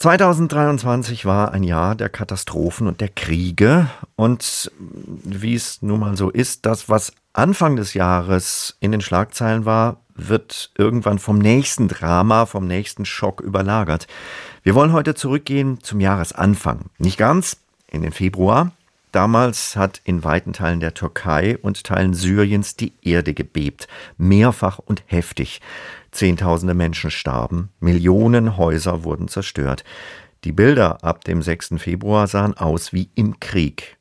[0.00, 3.90] 2023 war ein Jahr der Katastrophen und der Kriege.
[4.16, 9.66] Und wie es nun mal so ist, das, was Anfang des Jahres in den Schlagzeilen
[9.66, 14.06] war, wird irgendwann vom nächsten Drama, vom nächsten Schock überlagert.
[14.62, 16.86] Wir wollen heute zurückgehen zum Jahresanfang.
[16.96, 18.72] Nicht ganz, in den Februar.
[19.12, 25.02] Damals hat in weiten Teilen der Türkei und Teilen Syriens die Erde gebebt, mehrfach und
[25.06, 25.60] heftig.
[26.12, 29.84] Zehntausende Menschen starben, Millionen Häuser wurden zerstört.
[30.44, 31.74] Die Bilder ab dem 6.
[31.78, 33.96] Februar sahen aus wie im Krieg.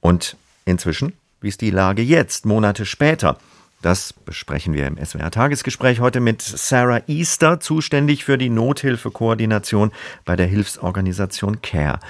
[0.00, 3.38] Und inzwischen, wie ist die Lage jetzt, Monate später?
[3.80, 9.92] Das besprechen wir im SWR-Tagesgespräch heute mit Sarah Easter, zuständig für die Nothilfekoordination
[10.24, 12.00] bei der Hilfsorganisation CARE.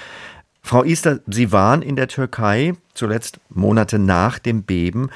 [0.69, 5.09] Frau Easter, Sie waren in der Türkei, zuletzt Monate nach dem Beben.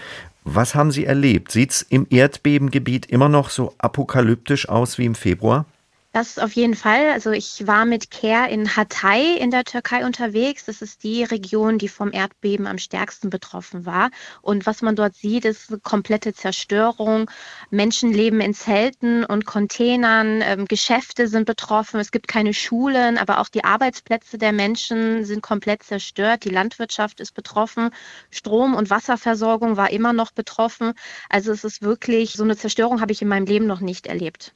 [0.43, 1.51] Was haben Sie erlebt?
[1.51, 5.67] Sieht es im Erdbebengebiet immer noch so apokalyptisch aus wie im Februar?
[6.15, 7.09] Das auf jeden Fall.
[7.09, 10.63] Also ich war mit Care in Hatay in der Türkei unterwegs.
[10.65, 14.11] Das ist die Region, die vom Erdbeben am stärksten betroffen war.
[14.43, 17.31] Und was man dort sieht, ist eine komplette Zerstörung.
[17.71, 20.41] Menschen leben in Zelten und Containern.
[20.43, 21.99] Ähm, Geschäfte sind betroffen.
[21.99, 26.43] Es gibt keine Schulen, aber auch die Arbeitsplätze der Menschen sind komplett zerstört.
[26.43, 27.89] Die Landwirtschaft ist betroffen.
[28.29, 30.93] Strom- und Wasserversorgung war immer noch betroffen.
[31.29, 34.53] Also es ist wirklich, so eine Zerstörung habe ich in meinem Leben noch nicht erlebt.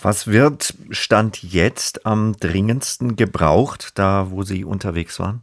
[0.00, 5.42] Was wird Stand jetzt am dringendsten gebraucht, da wo Sie unterwegs waren?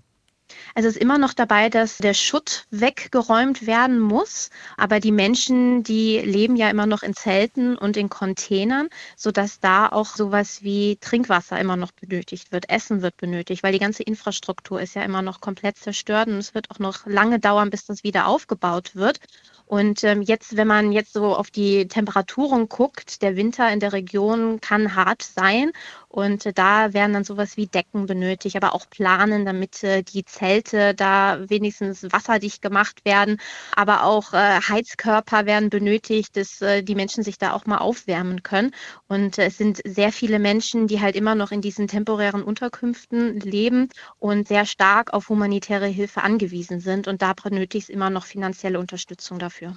[0.77, 4.49] Also es ist immer noch dabei, dass der Schutt weggeräumt werden muss.
[4.75, 9.87] Aber die Menschen, die leben ja immer noch in Zelten und in Containern, sodass da
[9.87, 12.69] auch sowas wie Trinkwasser immer noch benötigt wird.
[12.69, 16.53] Essen wird benötigt, weil die ganze Infrastruktur ist ja immer noch komplett zerstört und es
[16.53, 19.19] wird auch noch lange dauern, bis das wieder aufgebaut wird.
[19.67, 23.93] Und ähm, jetzt, wenn man jetzt so auf die Temperaturen guckt, der Winter in der
[23.93, 25.71] Region kann hart sein.
[26.15, 30.23] Und äh, da werden dann sowas wie Decken benötigt, aber auch Planen, damit äh, die
[30.23, 33.37] Zelte da wenigstens wasserdicht gemacht werden.
[33.75, 38.71] Aber auch äh, Heizkörper werden benötigt, dass die Menschen sich da auch mal aufwärmen können.
[39.07, 43.89] Und es sind sehr viele Menschen, die halt immer noch in diesen temporären Unterkünften leben
[44.17, 47.07] und sehr stark auf humanitäre Hilfe angewiesen sind.
[47.09, 49.75] Und da benötigt es immer noch finanzielle Unterstützung dafür.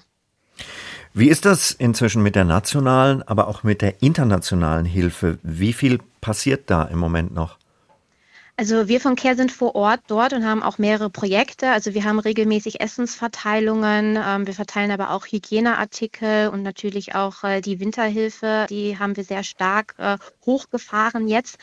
[1.15, 5.39] Wie ist das inzwischen mit der nationalen, aber auch mit der internationalen Hilfe?
[5.43, 7.57] Wie viel passiert da im Moment noch?
[8.61, 11.71] Also wir von CARE sind vor Ort dort und haben auch mehrere Projekte.
[11.71, 17.61] Also wir haben regelmäßig Essensverteilungen, ähm, wir verteilen aber auch Hygieneartikel und natürlich auch äh,
[17.61, 18.67] die Winterhilfe.
[18.69, 21.59] Die haben wir sehr stark äh, hochgefahren jetzt.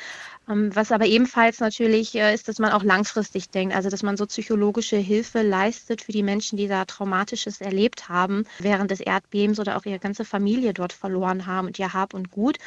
[0.48, 4.16] Ähm, was aber ebenfalls natürlich äh, ist, dass man auch langfristig denkt, also dass man
[4.16, 9.60] so psychologische Hilfe leistet für die Menschen, die da Traumatisches erlebt haben während des Erdbebens
[9.60, 12.58] oder auch ihre ganze Familie dort verloren haben und ihr Hab und Gut.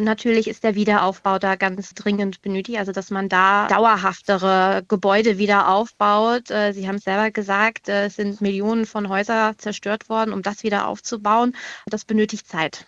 [0.00, 5.68] Natürlich ist der Wiederaufbau da ganz dringend benötigt, also dass man da dauerhaftere Gebäude wieder
[5.68, 6.50] aufbaut.
[6.50, 10.42] Äh, Sie haben es selber gesagt, äh, es sind Millionen von Häusern zerstört worden, um
[10.42, 11.56] das wieder aufzubauen.
[11.86, 12.86] Das benötigt Zeit.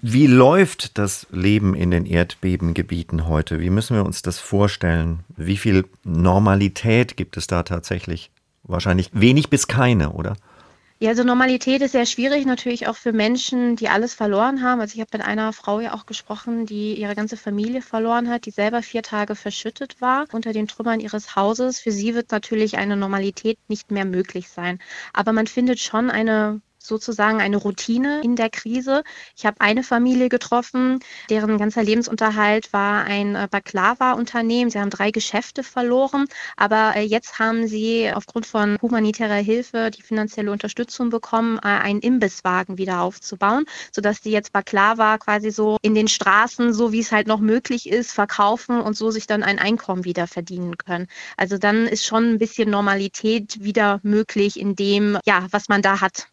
[0.00, 3.60] Wie läuft das Leben in den Erdbebengebieten heute?
[3.60, 5.24] Wie müssen wir uns das vorstellen?
[5.36, 8.30] Wie viel Normalität gibt es da tatsächlich?
[8.62, 10.36] Wahrscheinlich wenig bis keine, oder?
[11.02, 14.80] Ja, also Normalität ist sehr schwierig, natürlich auch für Menschen, die alles verloren haben.
[14.82, 18.44] Also ich habe mit einer Frau ja auch gesprochen, die ihre ganze Familie verloren hat,
[18.44, 21.80] die selber vier Tage verschüttet war unter den Trümmern ihres Hauses.
[21.80, 24.78] Für sie wird natürlich eine Normalität nicht mehr möglich sein.
[25.14, 29.02] Aber man findet schon eine sozusagen eine Routine in der Krise.
[29.34, 30.98] Ich habe eine Familie getroffen,
[31.30, 34.70] deren ganzer Lebensunterhalt war ein äh, Baklava-Unternehmen.
[34.70, 36.26] Sie haben drei Geschäfte verloren,
[36.58, 42.00] aber äh, jetzt haben sie aufgrund von humanitärer Hilfe die finanzielle Unterstützung bekommen, äh, einen
[42.00, 47.12] Imbisswagen wieder aufzubauen, sodass die jetzt Baklava quasi so in den Straßen, so wie es
[47.12, 51.06] halt noch möglich ist, verkaufen und so sich dann ein Einkommen wieder verdienen können.
[51.36, 56.00] Also dann ist schon ein bisschen Normalität wieder möglich in dem, ja, was man da
[56.00, 56.28] hat.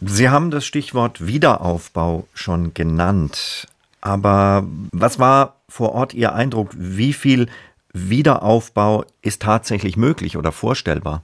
[0.00, 3.66] Sie haben das Stichwort Wiederaufbau schon genannt.
[4.00, 6.70] Aber was war vor Ort Ihr Eindruck?
[6.76, 7.48] Wie viel
[7.92, 11.22] Wiederaufbau ist tatsächlich möglich oder vorstellbar?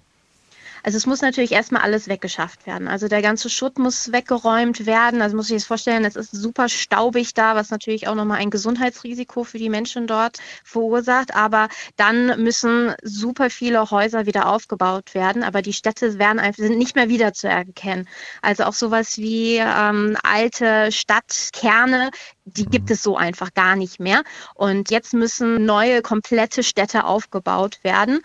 [0.82, 2.88] Also es muss natürlich erstmal alles weggeschafft werden.
[2.88, 5.22] Also der ganze Schutt muss weggeräumt werden.
[5.22, 8.50] Also muss ich jetzt vorstellen, es ist super staubig da, was natürlich auch nochmal ein
[8.50, 11.34] Gesundheitsrisiko für die Menschen dort verursacht.
[11.34, 15.42] Aber dann müssen super viele Häuser wieder aufgebaut werden.
[15.42, 18.08] Aber die Städte werden einfach, sind nicht mehr wieder zu erkennen.
[18.40, 22.10] Also auch sowas wie ähm, alte Stadtkerne,
[22.44, 22.94] die gibt mhm.
[22.94, 24.22] es so einfach gar nicht mehr.
[24.54, 28.20] Und jetzt müssen neue, komplette Städte aufgebaut werden.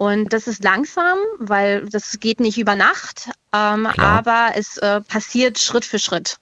[0.00, 5.58] Und das ist langsam, weil das geht nicht über Nacht, ähm, aber es äh, passiert
[5.58, 6.38] Schritt für Schritt.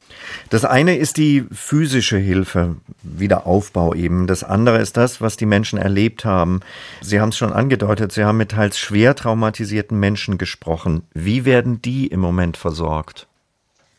[0.48, 4.28] Das eine ist die physische Hilfe, Wiederaufbau eben.
[4.28, 6.60] Das andere ist das, was die Menschen erlebt haben.
[7.00, 11.02] Sie haben es schon angedeutet, Sie haben mit teils schwer traumatisierten Menschen gesprochen.
[11.12, 13.27] Wie werden die im Moment versorgt?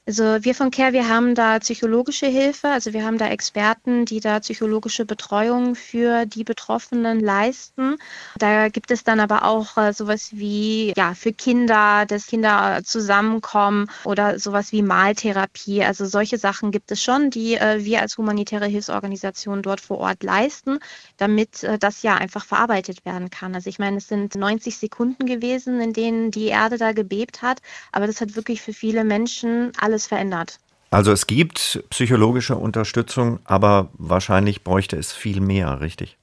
[0.06, 4.20] Also wir von CARE, wir haben da psychologische Hilfe, also wir haben da Experten, die
[4.20, 7.96] da psychologische Betreuung für die Betroffenen leisten.
[8.40, 13.88] Da gibt es dann aber auch äh, sowas wie ja für Kinder, dass Kinder zusammenkommen
[14.04, 15.84] oder sowas wie Maltherapie.
[15.84, 20.24] Also solche Sachen gibt es schon, die äh, wir als humanitäre Hilfsorganisation dort vor Ort
[20.24, 20.80] leisten,
[21.18, 23.54] damit äh, das ja einfach verarbeitet werden kann.
[23.54, 27.60] Also ich meine, es sind 90 Sekunden gewesen, in denen die Erde da gebebt hat,
[27.92, 30.60] aber das hat wirklich für viele Menschen alles alles verändert.
[30.92, 36.18] Also es gibt psychologische Unterstützung, aber wahrscheinlich bräuchte es viel mehr, richtig?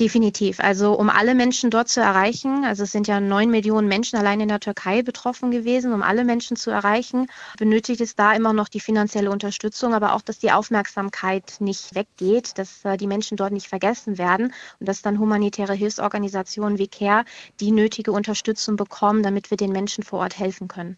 [0.00, 0.58] Definitiv.
[0.58, 4.40] Also um alle Menschen dort zu erreichen, also es sind ja neun Millionen Menschen allein
[4.40, 7.26] in der Türkei betroffen gewesen, um alle Menschen zu erreichen,
[7.58, 12.58] benötigt es da immer noch die finanzielle Unterstützung, aber auch, dass die Aufmerksamkeit nicht weggeht,
[12.58, 17.24] dass äh, die Menschen dort nicht vergessen werden und dass dann humanitäre Hilfsorganisationen wie CARE
[17.60, 20.96] die nötige Unterstützung bekommen, damit wir den Menschen vor Ort helfen können.